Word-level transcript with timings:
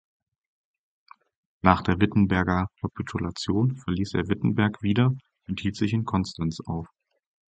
Nach 1.61 1.83
der 1.83 1.99
Wittenberger 2.01 2.69
Kapitulation 2.81 3.75
verließ 3.75 4.15
er 4.15 4.29
Wittenberg 4.29 4.81
wieder 4.81 5.15
und 5.47 5.59
hielt 5.59 5.75
sich 5.75 5.93
in 5.93 6.05
Konstanz 6.05 6.59
auf. 6.65 6.87